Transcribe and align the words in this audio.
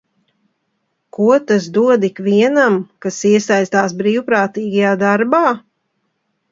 Ko 1.17 1.27
tas 1.51 1.67
dod 1.75 2.07
ikvienam, 2.09 2.81
kas 3.07 3.21
iesaistās 3.33 3.95
brīvprātīgajā 4.03 4.97
darbā? 5.07 5.45